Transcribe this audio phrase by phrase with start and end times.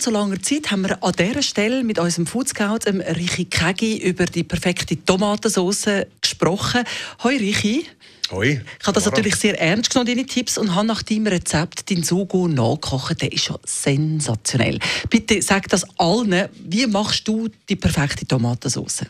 [0.00, 3.44] Nicht so langer Zeit haben wir an dieser Stelle mit unserem Food Scout, dem Richi
[3.44, 6.84] Kegi, über die perfekte Tomatensauce gesprochen.
[7.22, 7.84] Hoi Richi.
[8.30, 8.62] Hoi.
[8.80, 12.02] Ich habe das natürlich sehr ernst genommen, deine Tipps, und habe nach deinem Rezept den
[12.02, 13.20] Sugo nachgekocht.
[13.20, 14.78] Der ist schon sensationell.
[15.10, 16.48] Bitte sag das allen.
[16.64, 19.04] Wie machst du die perfekte Tomatensauce?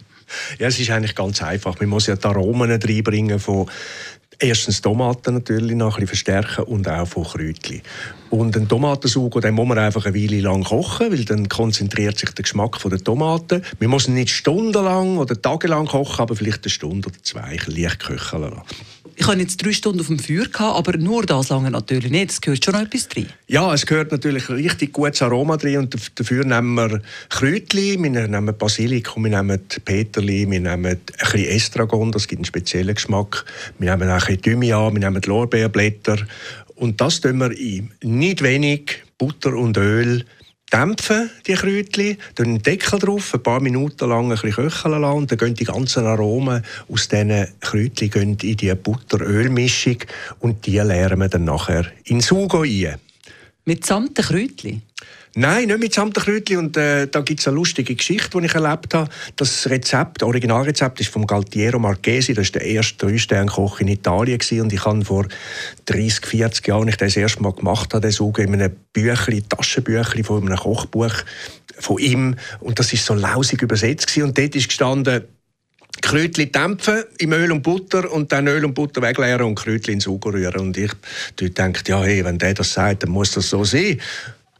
[0.58, 1.78] Ja, es ist eigentlich ganz einfach.
[1.78, 3.70] Man muss ja die Aromen reinbringen von
[4.40, 7.82] erstens Tomaten natürlich noch ein bisschen verstärken und auch von Kräutchen.
[8.30, 12.30] Und einen Tomatensugo, den muss man einfach eine Weile lang kochen, weil dann konzentriert sich
[12.30, 13.62] der Geschmack der Tomaten.
[13.80, 17.98] Man muss ihn nicht stundenlang oder tagelang kochen, aber vielleicht eine Stunde oder zwei leicht
[17.98, 18.62] köcheln lassen.
[19.16, 22.30] Ich habe jetzt drei Stunden auf dem Feuer gehabt, aber nur das lange natürlich nicht.
[22.30, 23.26] Es gehört schon noch etwas drin.
[23.48, 28.56] Ja, es gehört natürlich richtig gutes Aroma drin und dafür nehmen wir Kräutchen, wir nehmen
[28.56, 33.44] Basilikum, wir nehmen Peterli, wir nehmen ein bisschen Estragon, das gibt einen speziellen Geschmack.
[33.78, 36.16] Wir nehmen auch ein bisschen Thymian, wir nehmen Lorbeerblätter
[36.80, 40.24] und das tun wir in nicht wenig Butter und Öl
[40.72, 45.18] dämpfen, die Kräutchen, dann einen Deckel drauf, ein paar Minuten lang ein bisschen köcheln lassen
[45.18, 49.98] und dann gehen die ganzen Aromen aus diesen Kräutchen in die Butter-Öl-Mischung
[50.38, 52.96] und die leeren wir dann nachher in Sugo ein.
[53.70, 54.82] Mit samt den Kräutchen?
[55.36, 56.56] Nein, nicht mit Samtenkräutchen.
[56.56, 59.08] Und äh, da gibt es eine lustige Geschichte, die ich erlebt habe.
[59.36, 62.34] Das Rezept, das Originalrezept ist von Galtiero Marchesi.
[62.34, 64.38] Das war der erste Drei-Sterne-Koch in Italien.
[64.40, 64.62] Gewesen.
[64.62, 65.24] Und ich habe vor
[65.86, 70.24] 30, 40 Jahren, als ich das erste Mal gemacht habe, das in einem Büchlein, Taschenbüchlein
[70.24, 71.14] von einem Kochbuch
[71.78, 72.34] von ihm.
[72.58, 74.08] Und das ist so lausig übersetzt.
[74.08, 74.24] Gewesen.
[74.24, 75.22] Und dort ist gestanden,
[76.00, 80.00] Kräutchen dämpfen im Öl und Butter und dann Öl und Butter wegleeren und Kräutchen in
[80.00, 80.60] Sugo rühren.
[80.60, 80.92] Und ich
[81.54, 84.00] dachte, ja, hey, wenn der das sagt, dann muss das so sein.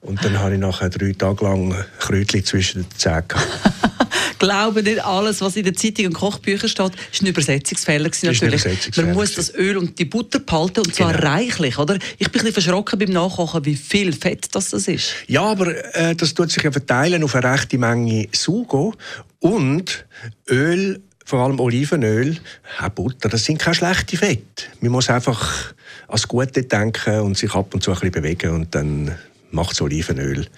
[0.01, 3.25] Und dann habe ich nachher drei Tage lang Kräutchen zwischen den Zähnen
[4.41, 8.43] glaube nicht alles, was in der Zeitung und Kochbüchern steht, ist ein Übersetzungsfehler natürlich.
[8.43, 11.29] Übersetzungsfehler Man muss das Öl und die Butter behalten und zwar genau.
[11.29, 11.97] reichlich, oder?
[12.19, 15.13] Ich bin ein bisschen verschrocken beim Nachkochen, wie viel Fett das, das ist.
[15.29, 18.95] Ja, aber äh, das tut sich ja verteilen auf eine rechte Menge Sugo
[19.39, 20.07] und
[20.49, 22.39] Öl vor allem Olivenöl,
[22.81, 24.65] auch Butter, das sind keine schlechten Fette.
[24.81, 25.73] Man muss einfach
[26.09, 29.17] ans Gute denken und sich ab und zu ein bisschen bewegen und dann
[29.53, 30.49] macht das Olivenöl.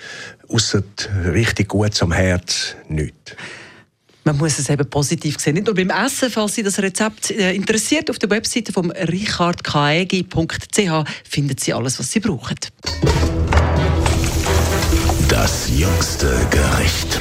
[0.49, 0.83] Außer
[1.31, 3.37] richtig gut am Herz nichts.
[4.25, 5.55] Man muss es eben positiv sehen.
[5.55, 11.05] Nicht nur beim Essen, falls Sie das Rezept äh, interessiert, auf der Webseite von richardkaegi.ch
[11.29, 12.57] finden Sie alles, was Sie brauchen.
[15.29, 17.21] Das jüngste Gericht.